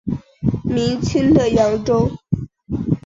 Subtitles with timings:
[0.63, 2.09] 明清的扬州。